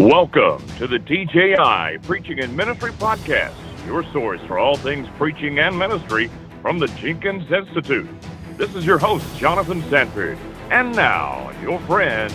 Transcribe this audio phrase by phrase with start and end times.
[0.00, 3.52] Welcome to the TJI Preaching and Ministry Podcast,
[3.84, 6.30] your source for all things preaching and ministry
[6.62, 8.08] from the Jenkins Institute.
[8.56, 10.38] This is your host, Jonathan Sanford.
[10.70, 12.32] And now, your friends,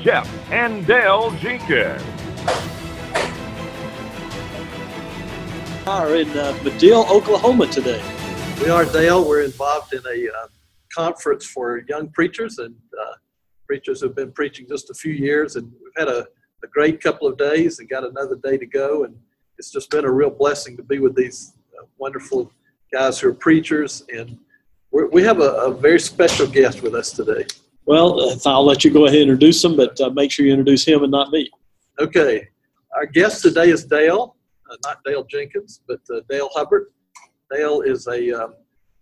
[0.00, 2.04] Jeff and Dale Jenkins.
[5.84, 8.00] We are in uh, Madill, Oklahoma today.
[8.62, 9.28] We are, Dale.
[9.28, 10.46] We're involved in a uh,
[10.94, 13.14] conference for young preachers and uh,
[13.66, 15.56] preachers who've been preaching just a few years.
[15.56, 16.28] And we've had a,
[16.64, 19.04] a great couple of days and got another day to go.
[19.04, 19.16] And
[19.58, 22.52] it's just been a real blessing to be with these uh, wonderful
[22.92, 24.04] guys who are preachers.
[24.14, 24.38] And
[24.90, 27.46] we're, we have a, a, very special guest with us today.
[27.84, 30.86] Well, I'll let you go ahead and introduce him, but uh, make sure you introduce
[30.86, 31.50] him and not me.
[31.98, 32.48] Okay.
[32.96, 34.36] Our guest today is Dale
[34.70, 36.88] uh, not Dale Jenkins, but uh, Dale Hubbard.
[37.50, 38.54] Dale is a um,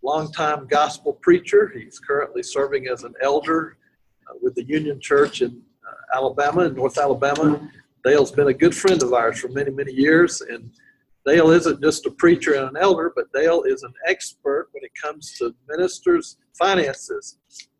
[0.02, 1.72] longtime gospel preacher.
[1.74, 3.76] He's currently serving as an elder
[4.28, 5.62] uh, with the Union Church in
[6.14, 7.68] Alabama, in North Alabama.
[8.04, 10.70] Dale's been a good friend of ours for many, many years, and
[11.26, 14.92] Dale isn't just a preacher and an elder, but Dale is an expert when it
[15.00, 17.38] comes to ministers' finances.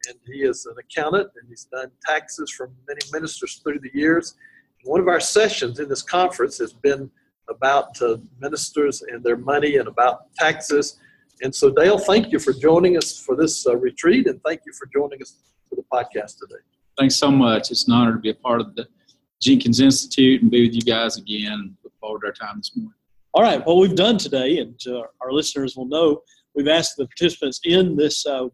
[0.09, 4.35] And he is an accountant, and he's done taxes for many ministers through the years.
[4.85, 7.11] one of our sessions in this conference has been
[7.49, 10.99] about uh, ministers and their money and about taxes.
[11.43, 14.73] And so, Dale, thank you for joining us for this uh, retreat, and thank you
[14.73, 15.37] for joining us
[15.69, 16.63] for the podcast today.
[16.99, 17.71] Thanks so much.
[17.71, 18.87] It's an honor to be a part of the
[19.41, 21.77] Jenkins Institute and be with you guys again.
[21.85, 22.95] Look forward to our time this morning.
[23.35, 23.65] All right.
[23.67, 26.23] Well, we've done today, and uh, our listeners will know,
[26.55, 28.49] we've asked the participants in this uh,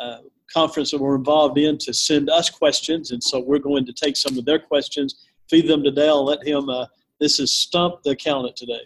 [0.00, 0.18] uh,
[0.52, 4.16] conference that we're involved in to send us questions, and so we're going to take
[4.16, 6.86] some of their questions, feed them to Dale, let him uh,
[7.20, 8.80] this is Stump the Accountant today.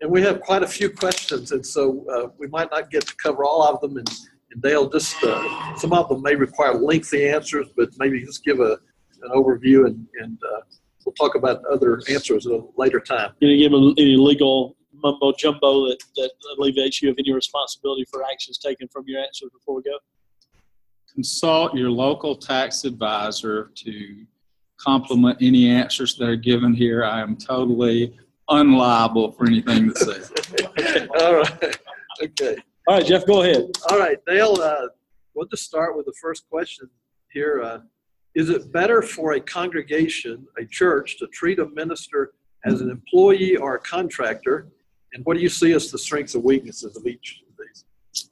[0.00, 3.16] And we have quite a few questions, and so uh, we might not get to
[3.16, 3.96] cover all of them.
[3.96, 8.44] And, and Dale, just uh, some of them may require lengthy answers, but maybe just
[8.44, 8.78] give a,
[9.22, 10.60] an overview, and, and uh,
[11.04, 13.30] we'll talk about other answers at a later time.
[13.40, 18.22] Can you give any legal mumbo jumbo that, that alleviates you of any responsibility for
[18.24, 19.98] actions taken from your answers before we go?
[21.12, 24.24] Consult your local tax advisor to
[24.78, 27.04] compliment any answers that are given here.
[27.04, 28.16] I am totally
[28.48, 31.06] unliable for anything to say.
[31.20, 31.78] All right.
[32.22, 32.56] Okay.
[32.86, 33.70] All right, Jeff, go ahead.
[33.90, 34.88] All right, Dale, uh,
[35.34, 36.90] we'll just start with the first question
[37.32, 37.62] here.
[37.62, 37.78] Uh,
[38.34, 42.34] is it better for a congregation, a church, to treat a minister
[42.66, 44.68] as an employee or a contractor?
[45.14, 48.30] And what do you see as the strengths and weaknesses of each of these?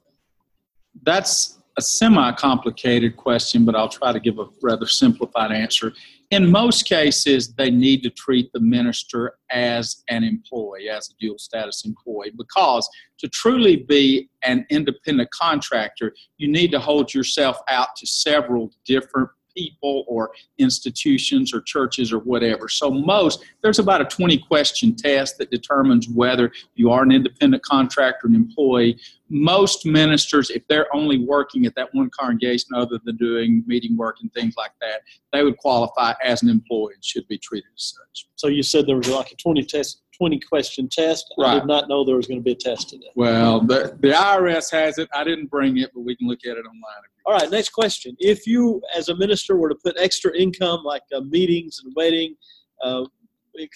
[1.01, 5.93] That's a semi complicated question, but I'll try to give a rather simplified answer.
[6.31, 11.37] In most cases, they need to treat the minister as an employee, as a dual
[11.37, 12.89] status employee, because
[13.19, 19.29] to truly be an independent contractor, you need to hold yourself out to several different
[19.55, 22.67] people or institutions or churches or whatever.
[22.69, 27.63] So, most, there's about a 20 question test that determines whether you are an independent
[27.63, 28.99] contractor, an employee.
[29.29, 34.17] Most ministers, if they're only working at that one congregation other than doing meeting work
[34.21, 37.95] and things like that, they would qualify as an employee and should be treated as
[37.97, 38.27] such.
[38.35, 41.33] So, you said there was like a 20 test 20 question test.
[41.37, 41.55] Right.
[41.55, 43.09] I did not know there was going to be a test today.
[43.15, 45.09] Well, the, the IRS has it.
[45.13, 47.01] I didn't bring it, but we can look at it online.
[47.25, 48.15] All right, next question.
[48.19, 52.35] If you, as a minister, were to put extra income like uh, meetings and wedding,
[52.83, 53.05] uh,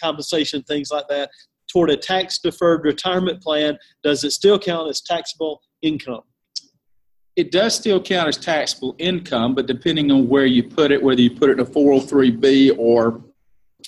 [0.02, 1.30] compensation, things like that,
[1.72, 6.22] toward a tax deferred retirement plan, does it still count as taxable income?
[7.36, 11.22] It does still count as taxable income, but depending on where you put it, whether
[11.22, 13.24] you put it in a 403B or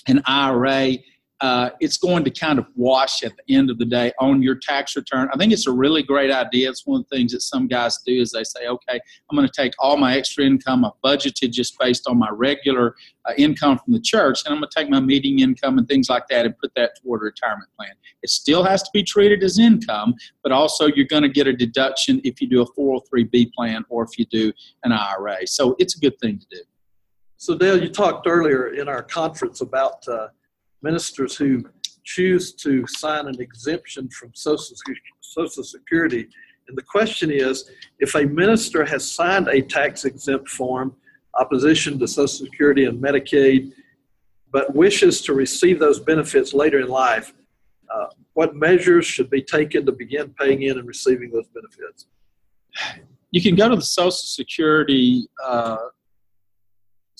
[0.06, 0.92] an IRA,
[1.40, 4.54] uh, it's going to kind of wash at the end of the day on your
[4.54, 5.28] tax return.
[5.32, 6.68] I think it's a really great idea.
[6.68, 9.48] It's one of the things that some guys do is they say, okay, I'm going
[9.48, 13.78] to take all my extra income I budgeted just based on my regular uh, income
[13.78, 16.44] from the church, and I'm going to take my meeting income and things like that
[16.44, 17.92] and put that toward a retirement plan.
[18.22, 21.54] It still has to be treated as income, but also you're going to get a
[21.54, 24.52] deduction if you do a 403b plan or if you do
[24.84, 25.46] an IRA.
[25.46, 26.62] So it's a good thing to do.
[27.38, 30.28] So Dale, you talked earlier in our conference about uh,
[30.82, 31.64] ministers who
[32.04, 34.76] choose to sign an exemption from Social,
[35.20, 36.28] Social Security.
[36.68, 40.94] And the question is if a minister has signed a tax exempt form,
[41.38, 43.72] opposition to Social Security and Medicaid,
[44.52, 47.32] but wishes to receive those benefits later in life,
[47.92, 52.06] uh, what measures should be taken to begin paying in and receiving those benefits?
[53.32, 55.76] You can go to the Social Security uh,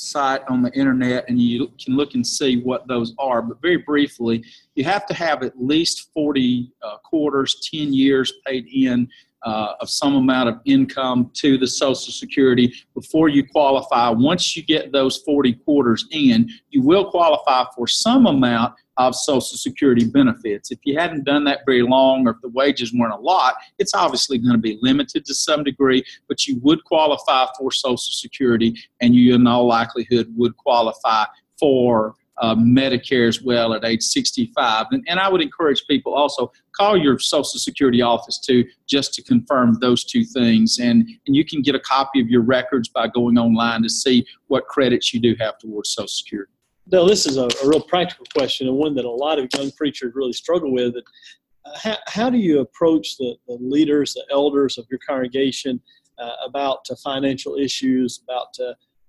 [0.00, 3.43] site on the internet and you can look and see what those are.
[3.43, 4.44] But very briefly,
[4.75, 9.08] you have to have at least 40 uh, quarters, 10 years paid in
[9.43, 14.11] uh, of some amount of income to the Social Security before you qualify.
[14.11, 18.75] Once you get those 40 quarters in, you will qualify for some amount
[19.06, 20.70] of Social Security benefits.
[20.70, 23.94] If you hadn't done that very long or if the wages weren't a lot, it's
[23.94, 28.75] obviously going to be limited to some degree, but you would qualify for Social Security
[29.00, 31.25] and you, in all likelihood, would qualify
[31.58, 34.87] for uh, Medicare as well at age 65.
[34.91, 39.23] And, and I would encourage people also call your Social Security office too, just to
[39.23, 40.79] confirm those two things.
[40.79, 44.26] And, and you can get a copy of your records by going online to see
[44.49, 46.52] what credits you do have towards Social Security.
[46.93, 49.71] Now, this is a, a real practical question and one that a lot of young
[49.73, 50.95] preachers really struggle with.
[50.97, 55.81] Uh, how, how do you approach the, the leaders, the elders of your congregation
[56.19, 58.49] uh, about uh, financial issues, about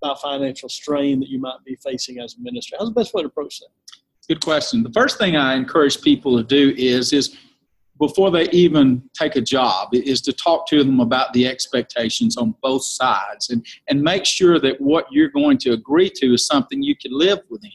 [0.04, 2.76] about financial strain that you might be facing as a minister?
[2.80, 3.68] How's the best way to approach that?
[4.28, 4.84] Good question.
[4.84, 7.38] The first thing I encourage people to do is is
[8.02, 12.56] before they even take a job is to talk to them about the expectations on
[12.64, 16.82] both sides and, and make sure that what you're going to agree to is something
[16.82, 17.70] you can live within.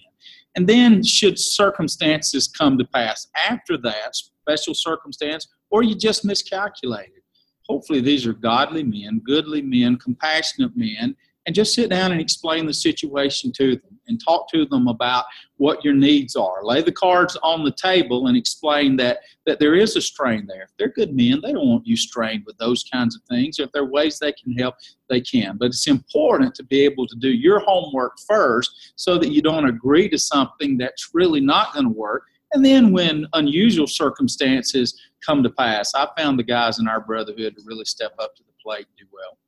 [0.57, 7.23] And then, should circumstances come to pass after that, special circumstance, or you just miscalculated,
[7.69, 11.15] hopefully these are godly men, goodly men, compassionate men,
[11.47, 15.25] and just sit down and explain the situation to them and talk to them about
[15.57, 16.65] what your needs are.
[16.65, 20.63] Lay the cards on the table and explain that that there is a strain there.
[20.63, 23.59] If they're good men, they don't want you strained with those kinds of things.
[23.59, 24.75] If there are ways they can help,
[25.09, 25.57] they can.
[25.57, 29.69] But it's important to be able to do your homework first so that you don't
[29.69, 32.25] agree to something that's really not going to work.
[32.53, 37.57] And then when unusual circumstances come to pass, I found the guys in our brotherhood
[37.57, 39.39] to really step up to the plate and do well.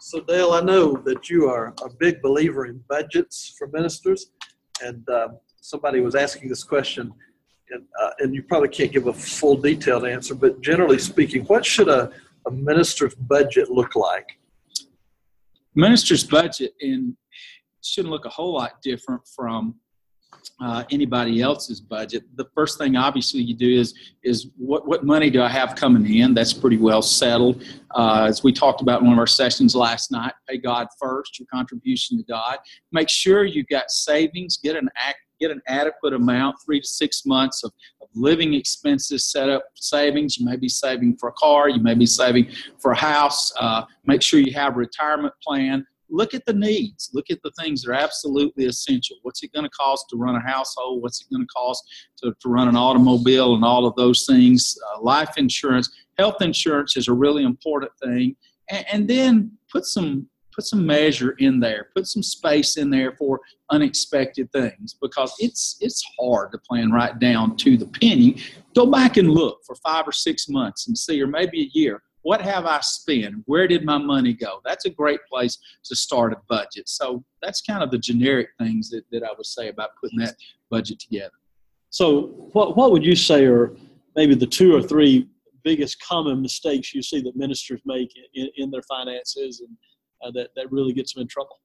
[0.00, 4.30] So, Dale, I know that you are a big believer in budgets for ministers,
[4.84, 5.28] and uh,
[5.60, 7.12] somebody was asking this question,
[7.70, 11.64] and, uh, and you probably can't give a full detailed answer, but generally speaking, what
[11.64, 12.10] should a,
[12.46, 14.38] a minister's budget look like?
[15.74, 17.16] Minister's budget in
[17.82, 19.74] shouldn't look a whole lot different from
[20.60, 22.24] uh, anybody else's budget.
[22.36, 26.14] The first thing, obviously, you do is is what what money do I have coming
[26.14, 26.34] in?
[26.34, 27.62] That's pretty well settled.
[27.94, 31.38] Uh, as we talked about in one of our sessions last night, pay God first,
[31.38, 32.58] your contribution to God.
[32.92, 34.58] Make sure you've got savings.
[34.62, 37.72] Get an act, get an adequate amount, three to six months of,
[38.14, 40.38] living expenses set up savings.
[40.38, 41.68] You may be saving for a car.
[41.68, 43.52] You may be saving for a house.
[43.60, 47.10] Uh, make sure you have a retirement plan look at the needs.
[47.12, 49.16] Look at the things that are absolutely essential.
[49.22, 51.02] What's it going to cost to run a household?
[51.02, 51.84] What's it going to cost
[52.22, 54.76] to, to run an automobile and all of those things?
[54.94, 58.36] Uh, life insurance, health insurance is a really important thing.
[58.70, 61.88] And, and then put some put some measure in there.
[61.94, 67.18] Put some space in there for unexpected things because it's it's hard to plan right
[67.18, 68.42] down to the penny.
[68.74, 72.02] Go back and look for five or six months and see, or maybe a year
[72.26, 73.36] what have I spent?
[73.44, 74.58] Where did my money go?
[74.64, 76.88] That's a great place to start a budget.
[76.88, 80.34] So that's kind of the generic things that, that I would say about putting that
[80.68, 81.36] budget together.
[81.90, 83.76] So, what, what would you say are
[84.16, 85.28] maybe the two or three
[85.62, 89.76] biggest common mistakes you see that ministers make in, in their finances and
[90.24, 91.60] uh, that, that really gets them in trouble?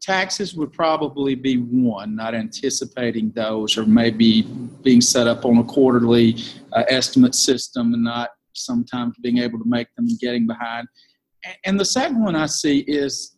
[0.00, 4.42] Taxes would probably be one, not anticipating those, or maybe
[4.82, 6.42] being set up on a quarterly
[6.72, 10.88] uh, estimate system and not sometimes being able to make them getting behind.
[11.64, 13.36] And the second one I see is,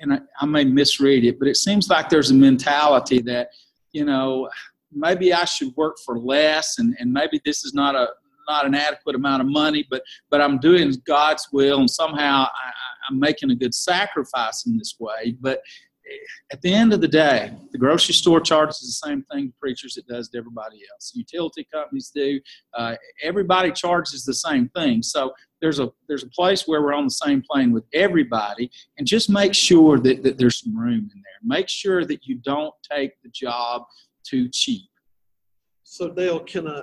[0.00, 3.48] and I, I may misread it, but it seems like there's a mentality that,
[3.92, 4.48] you know,
[4.92, 8.08] maybe I should work for less and, and maybe this is not a
[8.48, 12.70] not an adequate amount of money, but but I'm doing God's will and somehow I,
[13.08, 15.36] I'm making a good sacrifice in this way.
[15.40, 15.60] But
[16.52, 19.96] at the end of the day, the grocery store charges the same thing to preachers
[19.96, 21.12] it does to everybody else.
[21.14, 22.40] Utility companies do.
[22.74, 25.02] Uh, everybody charges the same thing.
[25.02, 29.06] So there's a there's a place where we're on the same plane with everybody, and
[29.06, 31.40] just make sure that, that there's some room in there.
[31.42, 33.84] Make sure that you don't take the job
[34.24, 34.88] too cheap.
[35.84, 36.82] So Dale, can uh,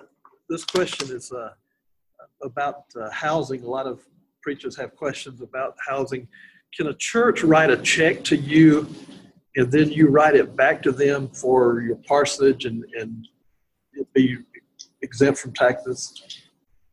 [0.50, 1.50] this question is uh,
[2.44, 3.64] about uh, housing.
[3.64, 4.02] A lot of
[4.42, 6.28] preachers have questions about housing
[6.76, 8.88] can a church write a check to you
[9.56, 13.28] and then you write it back to them for your parsonage and, and
[14.14, 14.38] be
[15.02, 16.42] exempt from taxes?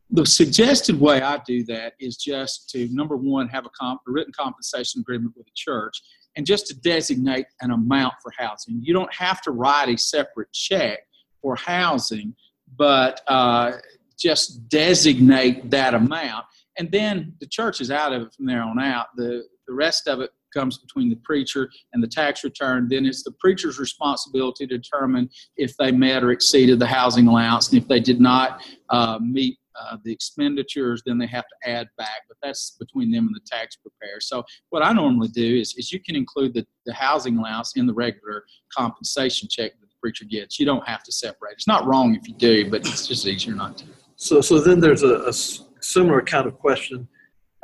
[0.09, 4.11] The suggested way I do that is just to number one have a, comp, a
[4.11, 6.01] written compensation agreement with the church
[6.37, 8.79] and just to designate an amount for housing.
[8.81, 10.99] You don't have to write a separate check
[11.41, 12.35] for housing,
[12.77, 13.73] but uh,
[14.17, 16.45] just designate that amount.
[16.77, 19.07] And then the church is out of it from there on out.
[19.15, 22.87] The the rest of it comes between the preacher and the tax return.
[22.89, 27.69] Then it's the preacher's responsibility to determine if they met or exceeded the housing allowance.
[27.69, 31.87] And if they did not uh, meet uh, the expenditures, then they have to add
[31.97, 34.19] back, but that's between them and the tax preparer.
[34.19, 37.85] So what I normally do is, is you can include the, the housing allowance in
[37.85, 38.43] the regular
[38.75, 40.59] compensation check that the preacher gets.
[40.59, 41.53] You don't have to separate.
[41.53, 43.85] It's not wrong if you do, but it's just easier not to.
[44.15, 45.31] So, so then there's a
[45.79, 47.07] similar kind of question.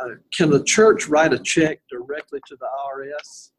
[0.04, 3.52] Uh, can the church write a check directly to the IRS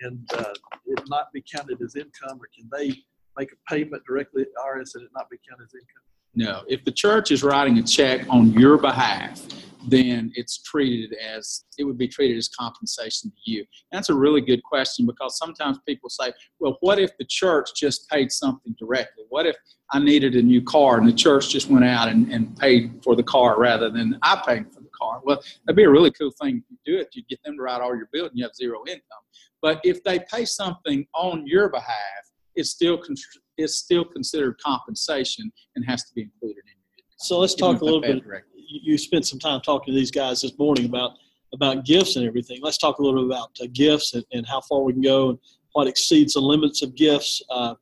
[0.00, 0.52] and uh,
[0.86, 2.94] it not be counted as income, or can they
[3.38, 6.02] make a payment directly to the IRS and it not be counted as income?
[6.34, 9.40] No, if the church is writing a check on your behalf,
[9.86, 13.64] then it's treated as it would be treated as compensation to you.
[13.90, 18.08] That's a really good question because sometimes people say, "Well, what if the church just
[18.08, 19.24] paid something directly?
[19.28, 19.56] What if
[19.90, 23.16] I needed a new car and the church just went out and, and paid for
[23.16, 26.54] the car rather than I paid for car?" Well, that'd be a really cool thing
[26.62, 27.08] if you do it.
[27.14, 29.24] You get them to write all your bills and you have zero income.
[29.60, 32.22] But if they pay something on your behalf,
[32.54, 33.16] it's still con-
[33.58, 37.84] it's still considered compensation and has to be included in your So let's talk a
[37.84, 38.22] little bit.
[38.24, 38.62] directly.
[38.72, 41.12] You, you spent some time talking to these guys this morning about
[41.54, 42.58] about gifts and everything.
[42.62, 45.30] Let's talk a little bit about uh, gifts and, and how far we can go
[45.30, 45.38] and
[45.72, 47.42] what exceeds the limits of gifts.
[47.50, 47.74] Uh,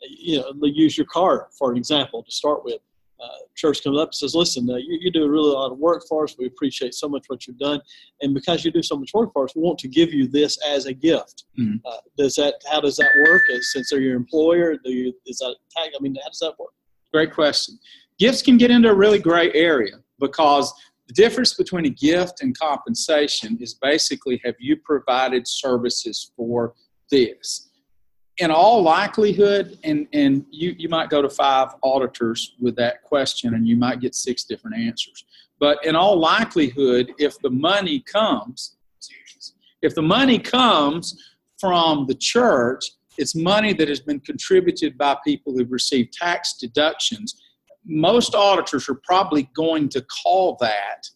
[0.00, 2.80] you know, use your car for an example to start with.
[3.22, 5.78] Uh, church comes up and says, "Listen, uh, you, you do a really lot of
[5.78, 6.36] work for us.
[6.38, 7.80] We appreciate so much what you've done,
[8.22, 10.56] and because you do so much work for us, we want to give you this
[10.66, 11.80] as a gift." Mhm.
[11.84, 12.54] Uh, does that?
[12.70, 13.42] How does that work?
[13.52, 15.12] Uh, Since they're your employer, do you?
[15.26, 15.90] Is that tag?
[15.98, 16.70] I mean, how does that work?
[17.12, 17.78] Great question.
[18.18, 20.72] Gifts can get into a really gray area because
[21.06, 26.74] the difference between a gift and compensation is basically have you provided services for
[27.10, 27.67] this?
[28.38, 33.54] In all likelihood, and, and you, you might go to five auditors with that question
[33.54, 35.24] and you might get six different answers.
[35.58, 38.76] But in all likelihood, if the money comes,
[39.82, 42.84] if the money comes from the church,
[43.16, 47.40] it's money that has been contributed by people who've received tax deductions.
[47.84, 51.08] Most auditors are probably going to call that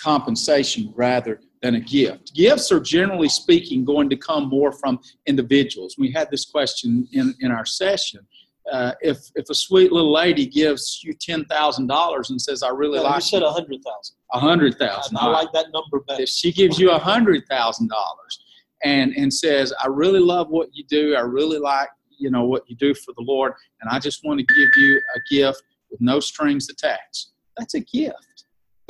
[0.00, 2.34] compensation rather than a gift.
[2.34, 5.96] Gifts are generally speaking going to come more from individuals.
[5.98, 8.26] We had this question in, in our session.
[8.70, 13.04] Uh, if, if a sweet little lady gives you $10,000 and says, I really you
[13.04, 14.16] like said a hundred thousand.
[14.32, 15.16] a hundred thousand.
[15.18, 16.22] I like that number better.
[16.22, 18.40] If she gives you a hundred thousand dollars
[18.82, 21.14] and and says, "I really love what you do.
[21.14, 21.88] I really like
[22.18, 25.00] you know what you do for the Lord, and I just want to give you
[25.16, 28.26] a gift with no strings attached," that's a gift.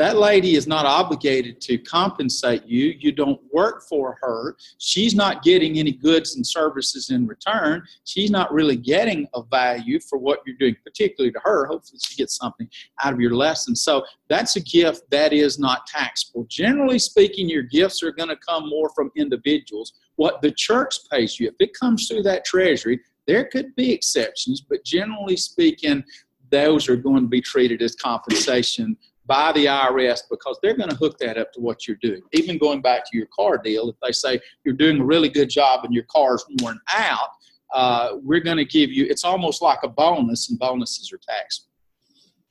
[0.00, 2.94] That lady is not obligated to compensate you.
[2.98, 4.56] You don't work for her.
[4.78, 7.82] She's not getting any goods and services in return.
[8.04, 11.66] She's not really getting a value for what you're doing, particularly to her.
[11.66, 12.66] Hopefully, she gets something
[13.04, 13.76] out of your lesson.
[13.76, 16.46] So, that's a gift that is not taxable.
[16.48, 19.92] Generally speaking, your gifts are going to come more from individuals.
[20.16, 24.62] What the church pays you, if it comes through that treasury, there could be exceptions,
[24.62, 26.02] but generally speaking,
[26.50, 28.96] those are going to be treated as compensation
[29.30, 32.20] by the IRS because they're going to hook that up to what you're doing.
[32.32, 35.48] Even going back to your car deal, if they say you're doing a really good
[35.48, 37.28] job and your car's worn out,
[37.72, 41.70] uh, we're going to give you, it's almost like a bonus, and bonuses are taxable.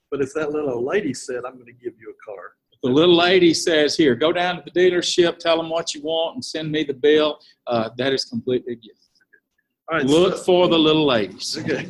[0.10, 2.90] But if that little old lady said, I'm going to give you a car, the
[2.90, 6.46] little lady says, Here, go down to the dealership, tell them what you want, and
[6.46, 8.99] send me the bill, uh, that is completely a gift.
[8.99, 8.99] all
[9.98, 10.06] right.
[10.06, 11.58] Look so- for the little ladies.
[11.58, 11.88] Okay.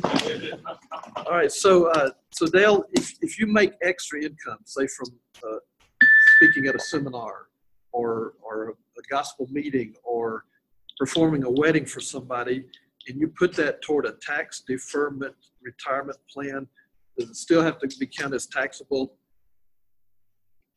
[1.16, 1.52] All right.
[1.52, 5.08] So, uh, so Dale, if, if you make extra income, say from
[5.46, 5.56] uh,
[6.36, 7.48] speaking at a seminar
[7.92, 10.44] or, or a gospel meeting or
[10.98, 12.64] performing a wedding for somebody,
[13.08, 16.66] and you put that toward a tax deferment retirement plan,
[17.18, 19.14] does it still have to be counted as taxable?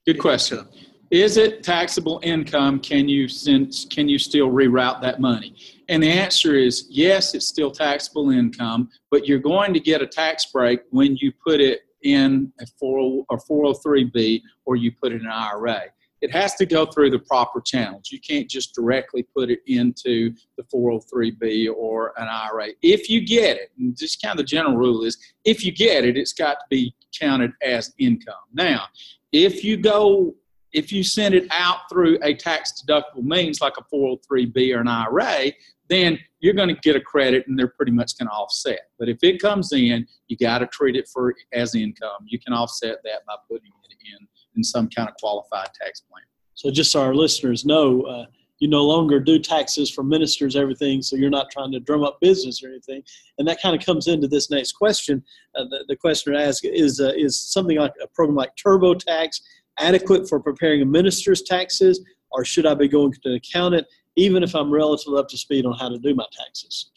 [0.06, 0.60] Good question.
[0.60, 0.74] income?
[1.12, 2.80] Is it taxable income?
[2.80, 5.56] Can you send, can you still reroute that money?
[5.90, 10.08] And the answer is yes, it's still taxable income, but you're going to get a
[10.08, 15.22] tax break when you put it in a 40 or 403b or you put it
[15.22, 15.84] in an IRA.
[16.22, 18.10] It has to go through the proper channels.
[18.10, 22.70] You can't just directly put it into the 403b or an IRA.
[22.82, 26.06] If you get it, and just kind of the general rule is if you get
[26.06, 28.36] it, it's got to be counted as income.
[28.54, 28.86] Now,
[29.34, 30.34] if you go
[30.74, 34.88] if you send it out through a tax deductible means like a 403b or an
[34.88, 35.52] IRA,
[35.90, 38.80] then you're going to get a credit and they're pretty much going to offset.
[38.98, 42.26] But if it comes in, you got to treat it for as income.
[42.26, 46.24] You can offset that by putting it in in some kind of qualified tax plan.
[46.56, 48.26] So just so our listeners know, uh,
[48.60, 51.02] you no longer do taxes for ministers, everything.
[51.02, 53.04] So you're not trying to drum up business or anything.
[53.38, 55.24] And that kind of comes into this next question.
[55.56, 59.42] Uh, the, the questioner asked is uh, is something like a program like TurboTax
[59.80, 64.44] adequate for preparing a minister's taxes, or should I be going to an accountant, even
[64.44, 66.92] if I'm relatively up to speed on how to do my taxes?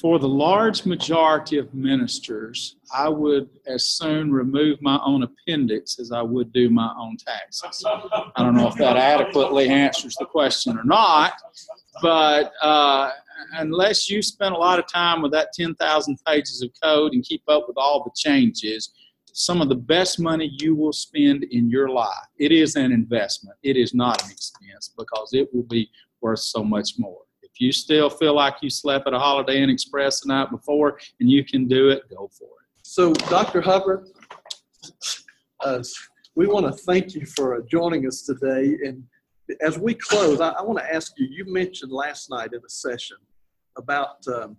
[0.00, 6.12] For the large majority of ministers, I would as soon remove my own appendix as
[6.12, 7.82] I would do my own taxes.
[7.86, 11.32] I don't know if that adequately answers the question or not,
[12.02, 13.10] but uh,
[13.54, 17.42] unless you spend a lot of time with that 10,000 pages of code and keep
[17.48, 18.92] up with all the changes,
[19.38, 22.26] some of the best money you will spend in your life.
[22.38, 23.58] It is an investment.
[23.62, 25.90] It is not an expense because it will be
[26.22, 27.20] worth so much more.
[27.42, 30.98] If you still feel like you slept at a Holiday Inn Express the night before
[31.20, 32.86] and you can do it, go for it.
[32.86, 33.60] So, Dr.
[33.60, 34.08] Hubbard,
[35.60, 35.82] uh,
[36.34, 38.78] we want to thank you for joining us today.
[38.86, 39.04] And
[39.60, 42.70] as we close, I, I want to ask you you mentioned last night in a
[42.70, 43.18] session
[43.76, 44.56] about um,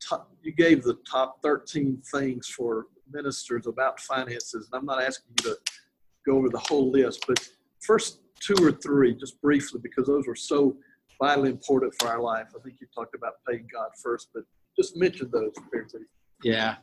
[0.00, 4.68] top, you gave the top 13 things for ministers about finances.
[4.70, 5.58] And I'm not asking you to
[6.26, 7.38] go over the whole list, but
[7.80, 10.76] first two or three, just briefly, because those are so
[11.20, 12.48] vitally important for our life.
[12.56, 14.44] I think you talked about paying God first, but
[14.76, 16.02] just mention those briefly.
[16.42, 16.76] Yeah,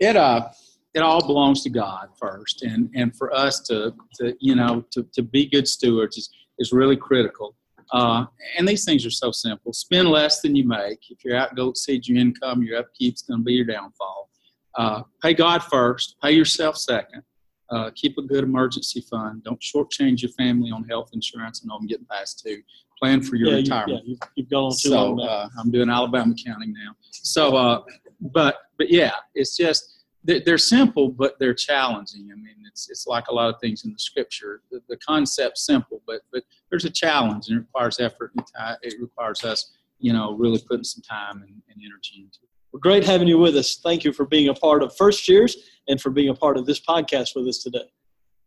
[0.00, 0.48] it uh,
[0.94, 5.06] it all belongs to God first, and and for us to to you know to
[5.14, 7.54] to be good stewards is is really critical.
[7.92, 8.24] Uh,
[8.58, 9.72] and these things are so simple.
[9.72, 10.98] Spend less than you make.
[11.08, 14.28] If your outgo exceeds your income, your upkeep's going to be your downfall.
[14.76, 16.16] Uh, pay God first.
[16.22, 17.22] Pay yourself second.
[17.70, 19.42] Uh, keep a good emergency fund.
[19.42, 21.62] Don't shortchange your family on health insurance.
[21.64, 22.62] I know I'm getting past two.
[23.00, 24.06] Plan for your yeah, retirement.
[24.06, 26.92] you've, you've gone too So long uh, I'm doing Alabama counting now.
[27.10, 27.82] So, uh,
[28.20, 32.30] but but yeah, it's just they're, they're simple, but they're challenging.
[32.32, 34.62] I mean, it's it's like a lot of things in the scripture.
[34.70, 38.76] The, the concept's simple, but but there's a challenge, and it requires effort and time.
[38.82, 42.55] It requires us, you know, really putting some time and, and energy into it.
[42.80, 43.76] Great having you with us.
[43.82, 45.56] Thank you for being a part of First Years
[45.88, 47.88] and for being a part of this podcast with us today.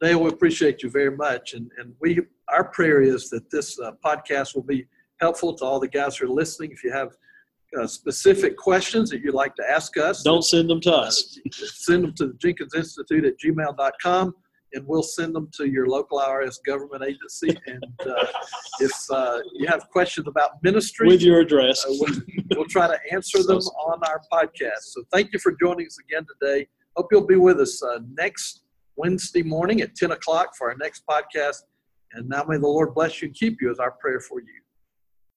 [0.02, 1.54] Dale, we appreciate you very much.
[1.54, 4.88] And, and we, our prayer is that this uh, podcast will be
[5.20, 6.72] helpful to all the guys who are listening.
[6.72, 7.10] If you have
[7.80, 11.38] uh, specific questions that you'd like to ask us, Don't send them to us.
[11.52, 14.34] send them to the Jenkins Institute at gmail.com
[14.74, 17.58] and we'll send them to your local IRS government agency.
[17.68, 18.26] And uh,
[18.80, 21.86] if uh, you have questions about ministry, With your address.
[21.86, 22.16] uh, we'll,
[22.52, 24.82] we'll try to answer them on our podcast.
[24.84, 26.68] So thank you for joining us again today.
[26.96, 28.64] Hope you'll be with us uh, next
[28.96, 31.58] Wednesday morning at 10 o'clock for our next podcast.
[32.14, 34.48] And now may the Lord bless you and keep you as our prayer for you.